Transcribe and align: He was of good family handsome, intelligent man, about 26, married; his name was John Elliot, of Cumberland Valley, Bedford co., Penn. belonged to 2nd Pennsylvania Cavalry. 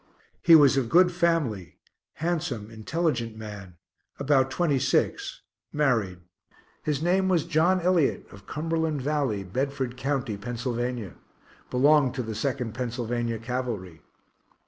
He 0.41 0.55
was 0.55 0.77
of 0.77 0.89
good 0.89 1.11
family 1.11 1.77
handsome, 2.13 2.71
intelligent 2.71 3.37
man, 3.37 3.75
about 4.17 4.49
26, 4.49 5.41
married; 5.71 6.17
his 6.81 7.03
name 7.03 7.27
was 7.27 7.45
John 7.45 7.79
Elliot, 7.79 8.25
of 8.31 8.47
Cumberland 8.47 9.03
Valley, 9.03 9.43
Bedford 9.43 9.97
co., 9.97 10.19
Penn. 10.23 11.13
belonged 11.69 12.15
to 12.15 12.23
2nd 12.23 12.73
Pennsylvania 12.73 13.37
Cavalry. 13.37 14.01